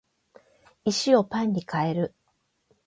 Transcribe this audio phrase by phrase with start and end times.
[0.83, 2.15] 石をパンに変える